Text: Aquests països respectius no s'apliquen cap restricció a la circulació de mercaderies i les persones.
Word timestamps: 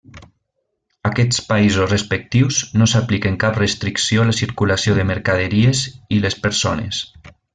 Aquests 1.09 1.41
països 1.49 1.91
respectius 1.91 2.61
no 2.83 2.87
s'apliquen 2.93 3.37
cap 3.45 3.61
restricció 3.63 4.23
a 4.25 4.27
la 4.31 4.35
circulació 4.41 4.97
de 5.01 5.07
mercaderies 5.13 5.85
i 6.19 6.23
les 6.27 6.41
persones. 6.49 7.05